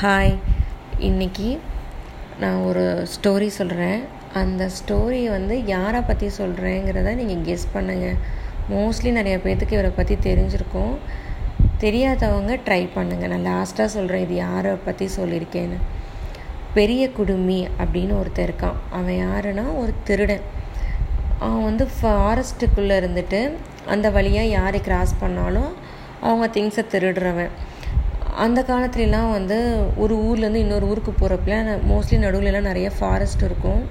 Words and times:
Hi 0.00 0.30
இன்னைக்கு 1.06 1.48
நான் 2.42 2.60
ஒரு 2.68 2.82
ஸ்டோரி 3.14 3.48
சொல்கிறேன் 3.56 3.98
அந்த 4.40 4.62
ஸ்டோரி 4.76 5.18
வந்து 5.34 5.54
யாரை 5.72 6.00
பற்றி 6.00 6.28
சொல்கிறேங்கிறத 6.38 7.10
நீங்கள் 7.18 7.42
கெஸ் 7.48 7.66
பண்ணுங்கள் 7.74 8.20
மோஸ்ட்லி 8.70 9.10
நிறைய 9.18 9.36
பேர்த்துக்கு 9.44 9.76
இவரை 9.78 9.90
பற்றி 9.98 10.14
தெரிஞ்சிருக்கும். 10.28 10.94
தெரியாதவங்க 11.84 12.54
ட்ரை 12.66 12.80
பண்ணுங்கள் 12.96 13.32
நான் 13.32 13.46
லாஸ்ட்டாக 13.50 13.94
சொல்கிறேன் 13.96 14.24
இது 14.26 14.34
யாரை 14.34 14.72
பற்றி 14.86 15.08
சொல்லியிருக்கேன்னு. 15.18 15.80
பெரிய 16.78 17.10
குடுமி 17.18 17.60
அப்படின்னு 17.82 18.16
ஒருத்தர் 18.20 18.48
இருக்கான். 18.48 18.78
அவன் 18.98 19.20
யாருன்னா 19.26 19.66
ஒரு 19.82 19.94
திருடன். 20.10 20.46
அவன் 21.46 21.66
வந்து 21.70 21.86
ஃபாரஸ்ட்டுக்குள்ளே 21.98 22.96
இருந்துட்டு 23.02 23.42
அந்த 23.94 24.10
வழியாக 24.16 24.54
யார் 24.58 24.78
கிராஸ் 24.88 25.20
பண்ணாலும் 25.24 25.72
அவங்க 26.20 26.48
திங்ஸை 26.56 26.84
திருடுறவன். 26.94 27.52
அந்த 28.44 28.60
காலத்துலலாம் 28.68 29.30
வந்து 29.36 29.56
ஒரு 30.02 30.14
ஊர்லேருந்து 30.26 30.62
இன்னொரு 30.64 30.86
ஊருக்கு 30.90 31.12
போகிறப்பலாம் 31.12 31.66
மோஸ்ட்லி 31.90 32.18
நடுவில்லாம் 32.24 32.68
நிறைய 32.68 32.88
ஃபாரஸ்ட் 32.98 33.42
இருக்கும். 33.48 33.82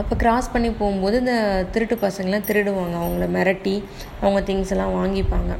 அப்போ 0.00 0.14
கிராஸ் 0.16 0.52
பண்ணி 0.52 0.70
போகும்போது 0.70 1.16
இந்த 1.18 1.34
திருட்டு 1.72 1.96
பசங்களாம் 2.04 2.46
திருடுவாங்க. 2.48 2.96
அவங்கள 3.04 3.26
மிரட்டி 3.36 3.74
அவங்க 4.20 4.40
திங்ஸ் 4.48 4.72
எல்லாம் 4.74 4.94
வாங்கிப்பாங்க. 4.98 5.52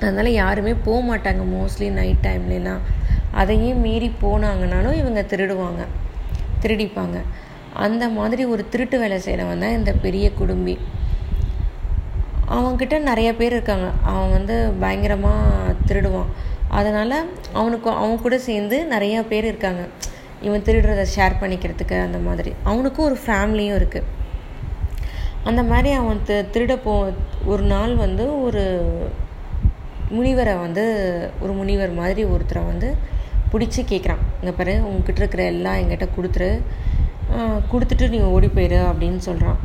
அதனால் 0.00 0.30
யாருமே 0.32 0.72
போக 0.86 0.98
மாட்டாங்க 1.10 1.44
மோஸ்ட்லி 1.56 1.88
நைட் 1.98 2.24
டைம்லலாம் 2.26 2.82
அதையும் 3.40 3.82
மீறி 3.86 4.10
போனாங்கனாலும் 4.24 4.98
இவங்க 5.02 5.22
திருடுவாங்க. 5.32 5.82
திருடிப்பாங்க. 6.62 7.18
அந்த 7.86 8.04
மாதிரி 8.18 8.44
ஒரு 8.44 8.62
திருட்டு 8.72 8.98
வேலை 8.98 9.18
செய்கிறவன் 9.18 9.62
தான் 9.64 9.78
இந்த 9.78 9.92
பெரிய 10.04 10.26
குடும்பி. 10.32 10.74
அவன்கிட்ட 12.56 12.96
நிறைய 13.10 13.30
பேர் 13.34 13.52
இருக்காங்க. 13.52 13.88
அவன் 14.10 14.34
வந்து 14.36 14.56
பயங்கரமாக 14.82 15.74
திருடுவான். 15.88 16.30
அதனால் 16.68 17.16
அவனுக்கு 17.52 17.90
அவன் 17.90 18.22
கூட 18.22 18.38
சேர்ந்து 18.38 18.76
நிறையா 18.90 19.20
பேர் 19.28 19.44
இருக்காங்க. 19.44 19.82
இவன் 20.42 20.64
திருடுறதை 20.66 21.04
ஷேர் 21.16 21.40
பண்ணிக்கிறதுக்கு 21.40 21.96
அந்த 22.06 22.18
மாதிரி. 22.18 22.52
அவனுக்கும் 22.64 23.08
ஒரு 23.10 23.18
ஃபேமிலியும் 23.26 23.78
இருக்குது 23.80 24.14
அந்த 25.50 25.62
மாதிரி 25.62 25.90
அவன் 25.94 26.20
தி 26.28 26.36
திருட 26.54 26.76
போ 26.82 26.92
ஒரு 27.44 27.62
நாள் 27.62 27.94
வந்து 27.94 28.24
ஒரு 28.42 28.62
முனிவரை 30.16 30.54
வந்து 30.60 30.84
ஒரு 31.40 31.52
முனிவர் 31.52 31.92
மாதிரி 32.00 32.24
ஒருத்தரை 32.24 32.62
வந்து 32.66 32.88
பிடிச்சி 33.52 33.82
கேட்குறான் 33.92 34.22
இங்கே 34.40 34.54
பாரு 34.58 34.74
உங்ககிட்ட 34.88 35.20
இருக்கிற 35.22 35.44
எல்லாம் 35.44 35.78
எங்கிட்ட 35.82 36.08
கொடுத்துரு. 36.16 36.50
கொடுத்துட்டு 37.72 38.08
நீ 38.08 38.18
ஓடி 38.34 38.48
போயிடு 38.48 38.78
அப்படின்னு 38.90 39.20
சொல்கிறான் 39.28 39.58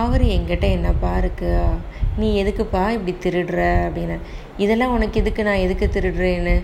அவர் 0.00 0.22
என்கிட்ட 0.34 0.66
என்னப்பா 0.76 1.12
இருக்கு? 1.20 1.50
நீ 2.20 2.28
எதுக்குப்பா 2.42 2.82
இப்படி 2.96 3.12
திருடுற 3.24 3.60
அப்படின்னு. 3.86 4.16
இதெல்லாம் 4.64 4.94
உனக்கு 4.96 5.20
எதுக்கு? 5.20 5.42
நான் 5.48 5.64
எதுக்கு 5.66 5.86
திருடுறேன்னு 5.96 6.54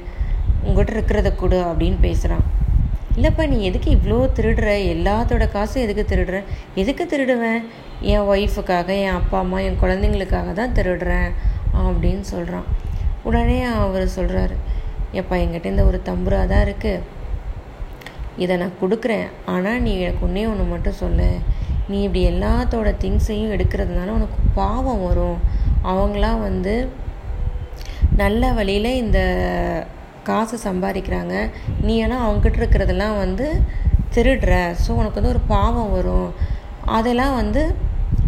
உங்கள்கிட்ட 0.66 0.96
இருக்கிறத 0.96 1.30
கொடு 1.34 1.58
அப்படின்னு 1.70 1.98
பேசுகிறான் 2.06 2.44
இல்லைப்பா 3.16 3.44
நீ 3.52 3.58
எதுக்கு 3.68 3.88
இவ்வளோ 3.96 4.16
திருடுற? 4.38 4.70
எல்லாத்தோட 4.94 5.44
காசும் 5.56 5.84
எதுக்கு 5.84 6.05
திருடுற? 6.12 6.38
எதுக்கு 6.74 7.05
திருடுவேன்? 7.12 7.60
என் 8.12 8.27
ஒய்ஃபுக்காக 8.33 8.88
என் 9.05 9.18
அப்பா 9.20 9.38
அம்மா 9.44 9.58
என் 9.66 9.78
குழந்தைங்களுக்காக 9.83 10.52
தான் 10.61 10.74
திருடுறேன் 10.78 11.30
அப்படின்னு 11.84 12.24
சொல்கிறான் 12.33 12.66
உடனே 13.28 13.58
அவர் 13.84 14.06
சொல்கிறாரு 14.16 14.56
எப்பா 15.20 15.34
என்கிட்ட 15.42 15.72
இந்த 15.74 15.84
ஒரு 15.84 16.00
தம்புரா 16.08 16.40
தான் 16.46 16.64
இருக்குது 16.66 17.05
இதை 18.44 18.56
நான் 18.62 18.80
கொடுக்குறேன். 18.80 19.28
ஆனால் 19.52 19.80
நீ 19.80 19.92
எனக்கு 19.98 20.27
ஒன்றே 20.27 20.46
ஒன்று 20.46 20.64
மட்டும் 20.72 21.00
சொல்லு. 21.02 21.28
நீ 21.91 21.98
இப்படி 22.06 22.23
எல்லாத்தோட 22.33 22.91
திங்ஸையும் 23.03 23.55
எடுக்கிறதுனால 23.56 24.15
உனக்கு 24.19 24.39
பாவம் 24.61 25.05
வரும். 25.09 25.39
அவங்களாம் 25.92 26.41
வந்து 26.48 26.75
நல்ல 28.23 28.53
வழியில் 28.59 28.98
இந்த 29.03 29.19
காசு 30.29 30.57
சம்பாதிக்கிறாங்க. 30.69 31.34
நீ 31.87 31.95
ஆனால் 32.05 32.25
அவங்ககிட்ட 32.27 32.62
இருக்கிறதெல்லாம் 32.62 33.19
வந்து 33.25 33.48
திருடுற. 34.14 34.53
ஸோ 34.84 34.91
உனக்கு 35.01 35.19
வந்து 35.19 35.34
ஒரு 35.34 35.42
பாவம் 35.55 35.92
வரும். 35.97 36.31
அதெல்லாம் 36.98 37.37
வந்து 37.42 37.62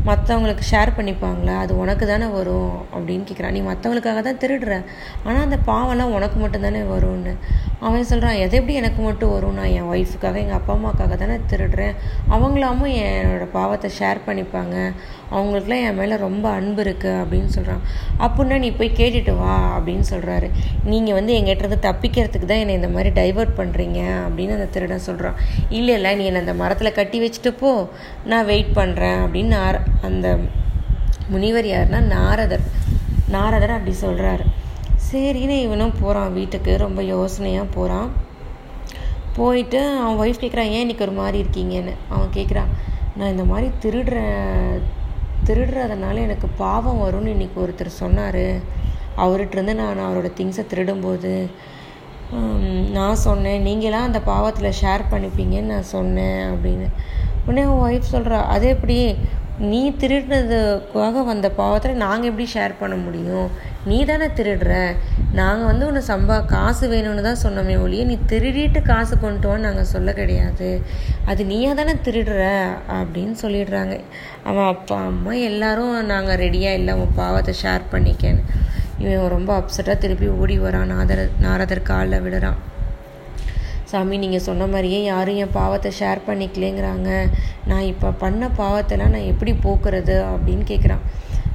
மற்றவங்களுக்கு 0.08 0.64
ஷேர் 0.70 0.96
பண்ணிப்பாங்களா? 0.96 1.54
அது 1.62 1.72
உனக்கு 1.82 2.04
தானே 2.10 2.26
வரும் 2.36 2.74
அப்படின்னு 2.94 3.24
கேட்குறான் 3.28 3.56
நீ 3.56 3.60
மற்றவங்களுக்காக 3.68 4.20
தான் 4.26 4.40
திருடுற. 4.42 4.74
ஆனால் 5.26 5.44
அந்த 5.46 5.58
பாவம்லாம் 5.70 6.14
உனக்கு 6.18 6.38
மட்டும்தானே 6.42 6.82
வரும்னு. 6.92 7.32
அவன் 7.86 8.06
சொல்கிறான் 8.10 8.38
எது 8.44 8.56
எப்படி 8.58 8.74
எனக்கு 8.78 9.00
மட்டும் 9.02 9.32
வரும்? 9.34 9.56
நான் 9.58 9.72
என் 9.78 9.88
ஒய்ஃபுக்காக 9.92 10.38
எங்கள் 10.42 10.58
அப்பா 10.58 10.72
அம்மாக்காக 10.76 11.16
தானே 11.20 11.36
திருடுறேன். 11.50 11.94
அவங்களாமும் 12.34 12.94
என்னோடய 13.02 13.48
பாவத்தை 13.52 13.88
ஷேர் 13.98 14.20
பண்ணிப்பாங்க. 14.26 14.76
அவங்களுக்குலாம் 15.36 15.84
என் 15.86 15.98
மேலே 16.00 16.16
ரொம்ப 16.24 16.46
அன்பு 16.58 16.82
இருக்குது 16.84 17.18
அப்படின்னு 17.22 17.50
சொல்கிறான் 17.56 17.82
அப்புடின்னா 18.24 18.58
நீ 18.64 18.70
போய் 18.78 18.90
கேட்டுட்டு 19.00 19.32
வா 19.42 19.54
அப்படின்னு 19.76 20.06
சொல்கிறாரு 20.12 20.48
நீங்கள் 20.92 21.16
வந்து 21.18 21.32
எங்கிட்டருந்து 21.38 21.80
தப்பிக்கிறதுக்கு 21.88 22.50
தான் 22.52 22.62
என்னை 22.64 22.76
இந்த 22.80 22.90
மாதிரி 22.94 23.12
டைவர்ட் 23.20 23.58
பண்ணுறீங்க 23.60 24.00
அப்படின்னு 24.26 24.56
அந்த 24.58 24.68
திருடன் 24.76 25.06
சொல்கிறான் 25.08 25.38
இல்லை 25.78 25.94
இல்லை 25.94 26.12
நீ 26.20 26.24
என்னை 26.24 26.40
அந்த 26.40 26.54
மரத்தில் 26.62 26.96
கட்டி 27.00 27.20
வச்சுட்டு 27.24 27.52
போ. 27.62 27.72
நான் 28.32 28.48
வெயிட் 28.52 28.72
பண்ணுறேன் 28.80 29.20
அப்படின்னு 29.24 29.52
நான் 29.58 29.84
அந்த 30.08 30.38
முனிவர் 31.34 31.68
யாருன்னா 31.74 32.00
நாரதர். 32.16 32.66
நாரதர் 33.36 33.76
அப்படி 33.76 33.94
சொல்கிறாரு 34.06 34.46
சரின்னு 35.10 35.56
இவனும் 35.66 35.98
போகிறான் 36.00 36.32
வீட்டுக்கு 36.32 36.72
ரொம்ப 36.84 37.00
யோசனையாக 37.02 37.72
போகிறான் 37.74 38.08
போயிட்டு 39.36 39.80
அவன் 40.02 40.18
ஒய்ஃப் 40.22 40.42
கேட்குறான் 40.42 40.72
ஏன் 40.76 40.84
இன்றைக்கி 40.84 41.04
ஒரு 41.06 41.14
மாதிரி 41.20 41.38
இருக்கீங்கன்னு? 41.44 41.92
அவன் 42.08 42.34
கேட்குறான் 42.34 42.70
நான் 43.16 43.32
இந்த 43.34 43.44
மாதிரி 43.44 43.68
திருடுற 43.82 44.18
திருடுறதுனால 45.48 46.16
எனக்கு 46.26 46.48
பாவம் 46.62 47.00
வரும்னு 47.04 47.34
இன்றைக்கி 47.34 47.58
ஒருத்தர் 47.64 47.98
சொன்னார். 48.02 48.44
அவர்கிட்டருந்து 49.24 49.74
நான் 49.80 50.04
அவரோட 50.08 50.28
திங்ஸை 50.38 50.64
திருடும்போது 50.72 51.32
நான் 52.96 53.22
சொன்னேன். 53.26 53.64
நீங்களாம் 53.66 54.08
அந்த 54.08 54.20
பாவத்தில் 54.30 54.78
ஷேர் 54.80 55.10
பண்ணிப்பீங்கன்னு 55.10 55.72
நான் 55.74 55.92
சொன்னேன் 55.96 56.40
அப்படின்னு. 56.52 56.88
உடனே 57.46 57.62
அவன் 57.68 57.84
ஒய்ஃப் 57.86 58.12
சொல்கிறா 58.14 58.38
அது 58.54 58.66
எப்படி? 58.74 58.98
நீ 59.70 59.80
திருடுனதுக்காக 60.00 61.22
வந்த 61.24 61.46
பாவத்தில் 61.60 62.02
நாங்கள் 62.02 62.28
எப்படி 62.30 62.46
ஷேர் 62.54 62.80
பண்ண 62.80 62.96
முடியும்? 62.96 63.48
நீ 63.88 63.98
தானே 64.10 64.26
திருடுற? 64.38 64.72
நாங்கள் 65.38 65.68
வந்து 65.70 65.86
உன்னை 65.88 66.02
சம்பா 66.08 66.36
காசு 66.52 66.84
வேணும்னு 66.92 67.22
தான் 67.26 67.42
சொன்னோமே 67.42 67.74
ஒழிய 67.84 68.04
நீ 68.10 68.16
திருடிட்டு 68.32 68.80
காசு 68.82 69.14
கொண்டு 69.18 69.58
நாங்கள் 69.66 69.90
சொல்ல 69.92 70.12
கிடையாது. 70.12 70.68
அது 71.30 71.44
நீயாக 71.52 71.76
தானே 71.80 71.94
திருடுற? 72.06 72.44
அப்படின்னு 72.98 73.36
சொல்லிடுறாங்க. 73.42 73.96
அவன் 74.48 74.70
அப்பா 74.74 74.98
அம்மா 75.10 75.34
எல்லாரும் 75.50 75.94
நாங்கள் 76.12 76.40
ரெடியாக 76.44 76.78
இல்லை 76.80 76.94
உன் 77.02 77.14
பாவத்தை 77.22 77.54
ஷேர் 77.62 77.84
பண்ணிக்கன்னு. 77.92 78.44
இவன் 79.02 79.34
ரொம்ப 79.36 79.50
அப்செட்டாக 79.60 79.98
திருப்பி 80.04 80.28
ஓடி 80.40 80.58
வரான். 80.58 80.90
நாதர 80.94 81.28
நாரதர் 81.46 81.88
காலில் 81.90 82.24
விடுறான். 82.24 82.58
சாமி 83.90 84.16
நீங்கள் 84.22 84.46
சொன்ன 84.46 84.66
மாதிரியே 84.72 84.98
யாரும் 85.04 85.38
என் 85.42 85.56
பாவத்தை 85.60 85.90
ஷேர் 86.00 86.26
பண்ணிக்கலேங்கிறாங்க. 86.26 87.10
நான் 87.70 87.86
இப்போ 87.92 88.08
பண்ண 88.24 88.50
பாவத்தெல்லாம் 88.60 89.14
நான் 89.16 89.30
எப்படி 89.32 89.52
போக்குறது 89.66 90.16
அப்படின்னு 90.32 90.64
கேட்குறான் 90.72 91.04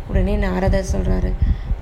உடனே 0.10 0.34
நாரதர் 0.46 0.92
சொல்கிறாரு 0.94 1.30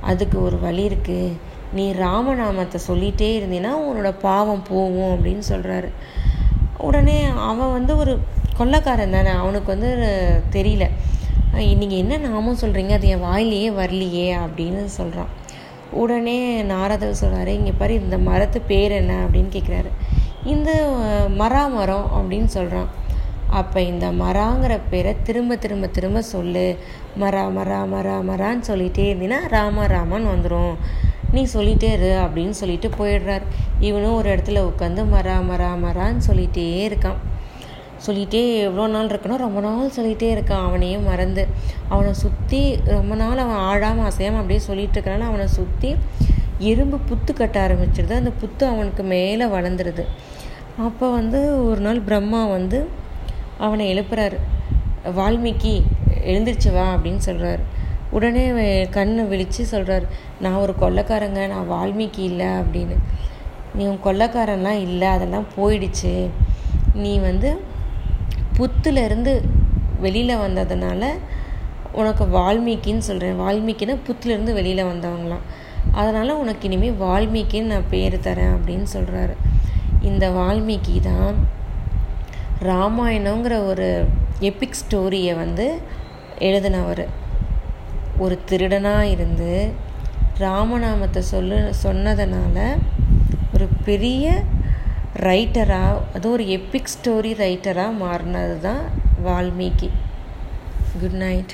அதுக்கு 0.02 0.44
ஒரு 0.44 0.60
வழி 0.60 0.88
இருக்குது 0.88 1.32
நீ 1.74 1.92
ராமநாமத்தை 1.92 2.82
சொல்லிகிட்டே 2.88 3.30
இருந்தீன்னா 3.40 3.72
உன்னோட 3.90 4.14
பாவம் 4.22 4.64
போகும் 4.70 5.12
அப்படின்னு 5.16 5.42
சொல்கிறாரு 5.50 5.90
உடனே 6.78 7.24
அவன் 7.24 7.72
வந்து 7.72 7.98
ஒரு 7.98 8.20
கொள்ளக்காரன் 8.60 9.10
தானே 9.10 9.30
அவனுக்கு 9.30 9.78
வந்து 9.78 9.90
தெரியல. 10.52 10.90
நீங்கள் 11.54 11.98
என்ன 11.98 12.18
நாமம் 12.18 12.58
சொல்கிறீங்க 12.58 12.92
அது 12.92 13.08
என் 13.08 13.24
வாயிலேயே 13.24 13.70
வரலையே 13.72 14.38
அப்படின்னு 14.38 14.86
சொல்கிறான் 14.86 15.28
உடனே 15.92 16.62
நாரதர் 16.62 17.20
சொல்கிறாரு 17.22 17.48
இங்கே 17.48 17.72
பாரு 17.72 17.94
இந்த 17.94 18.18
மரத்து 18.18 18.62
பேர் 18.62 18.92
என்ன? 18.92 19.26
அப்படின்னு 19.26 19.52
கேட்குறாரு 19.52 19.90
இந்த 20.44 20.70
மரா 21.38 21.72
மரம் 21.72 22.12
அப்படின்னு 22.16 22.46
சொல்கிறான் 22.46 22.90
அப்போ 23.60 23.80
இந்த 23.92 24.08
மராங்கிற 24.22 24.74
பேரை 24.92 25.12
திரும்ப 25.28 25.56
திரும்ப 25.64 25.86
திரும்ப 25.96 26.20
சொல்லு. 26.34 26.66
மரா 27.22 27.44
மரா 27.58 27.80
மரா 27.94 28.16
மரான்னு 28.30 28.68
சொல்லிகிட்டே 28.70 29.06
இருந்தீங்கன்னா 29.12 29.40
ராம 29.56 29.88
ராமன் 29.94 30.28
வந்துடும் 30.34 30.76
நீ 31.36 31.42
சொல்லிகிட்டே 31.56 31.90
இரு 31.98 32.12
அப்படின்னு 32.24 32.56
சொல்லிட்டு 32.60 32.88
போயிடுறார். 33.00 33.46
இவனும் 33.88 34.16
ஒரு 34.20 34.28
இடத்துல 34.34 34.64
உட்காந்து 34.70 35.04
மரா 35.14 35.36
மரா 35.50 35.70
மரான்னு 35.84 36.28
சொல்லிகிட்டே 36.30 36.66
இருக்கான். 36.88 37.20
சொல்லிகிட்டே 38.06 38.42
எவ்வளோ 38.68 38.86
நாள் 38.94 39.10
இருக்கணும் 39.12 39.44
ரொம்ப 39.46 39.60
நாள் 39.66 39.96
சொல்லிகிட்டே 39.98 40.30
இருக்கான். 40.36 40.64
அவனையே 40.68 40.98
மறந்து. 41.10 41.44
அவனை 41.94 42.12
சுற்றி 42.24 42.62
ரொம்ப 42.96 43.16
நாள் 43.22 43.44
அவன் 43.46 43.62
ஆழாமல் 43.70 44.08
அசையாமல் 44.10 44.42
அப்படியே 44.42 44.62
சொல்லிட்டு 44.70 44.96
இருக்கிறான்னு 44.98 45.30
அவனை 45.32 45.48
சுற்றி 45.58 45.92
எறும்பு 46.72 46.98
புத்து 47.10 47.32
கட்ட 47.34 47.58
ஆரம்பிச்சிருது. 47.66 48.16
அந்த 48.22 48.32
புத்து 48.42 48.64
அவனுக்கு 48.72 49.04
மேலே 49.14 49.46
வளர்ந்துருது. 49.56 50.06
அப்போ 50.88 51.06
வந்து 51.20 51.40
ஒரு 51.70 51.82
நாள் 51.86 52.06
பிரம்மா 52.10 52.42
வந்து 52.58 52.80
அவனை 53.66 53.86
எழுப்புறாரு. 53.94 54.38
வால்மீகி 55.18 55.74
எழுந்திரிச்சு 56.32 56.70
வா 56.76 56.86
அப்படின்னு 56.96 57.22
சொல்கிறாரு 57.30 57.64
உடனே 58.16 58.44
கண்ணை 58.96 59.24
விழித்து 59.32 59.64
சொல்கிறார் 59.74 60.06
நான் 60.44 60.62
ஒரு 60.64 60.74
கொள்ளக்காரங்க 60.82 61.42
நான் 61.54 61.70
வால்மீகி 61.74 62.24
இல்லை 62.32 62.50
அப்படின்னு. 62.62 62.96
நீ 63.76 63.84
உன் 63.92 64.06
கொள்ளக்காரன்லாம் 64.06 64.80
இல்லை 64.88 65.08
அதெல்லாம் 65.16 65.48
போயிடுச்சு. 65.58 66.14
நீ 67.04 67.14
வந்து 67.28 67.50
புத்துலேருந்து 68.58 69.34
வெளியில் 70.06 70.42
வந்ததுனால 70.46 71.04
உனக்கு 72.00 72.24
வால்மீகின்னு 72.38 73.06
சொல்கிறேன் 73.10 73.40
வால்மீகின்னா 73.44 73.96
புத்துலேருந்து 74.08 74.54
வெளியில் 74.60 74.90
வந்தவங்களாம். 74.92 75.46
அதனால் 76.02 76.40
உனக்கு 76.42 76.66
இனிமேல் 76.70 77.00
வால்மீகின்னு 77.06 77.72
நான் 77.74 77.92
பேர் 77.94 78.16
தரேன் 78.28 78.54
அப்படின்னு 78.56 78.88
சொல்கிறாரு 78.94 79.36
இந்த 80.10 80.26
வால்மீகி 80.38 80.96
தான் 81.10 81.38
ராமாயணங்கிற 82.62 83.66
ஒரு 83.66 84.06
எபிக் 84.40 84.78
ஸ்டோரியை 84.82 85.36
வந்து 85.36 85.80
எழுதினவர். 86.40 87.06
ஒரு 88.18 88.40
திருடனாக 88.50 89.02
இருந்து 89.02 89.72
ராமநாமத்தை 90.38 91.22
சொல்லு 91.22 91.74
சொன்னதுனால 91.84 92.78
ஒரு 93.54 93.68
பெரிய 93.86 94.44
ரைட்டராக 95.20 95.98
அது 96.14 96.32
ஒரு 96.32 96.44
எப்பிக் 96.44 96.92
ஸ்டோரி 96.94 97.32
ரைட்டராக 97.44 97.98
மாறினது 98.04 98.60
தான் 98.60 98.84
வால்மீகி. 99.26 99.90
Good 101.02 101.20
night 101.26 101.54